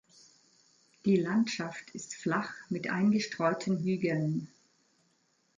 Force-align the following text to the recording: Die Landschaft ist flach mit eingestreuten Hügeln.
Die 1.05 1.15
Landschaft 1.17 1.91
ist 1.91 2.15
flach 2.15 2.51
mit 2.69 2.89
eingestreuten 2.89 3.77
Hügeln. 3.83 4.47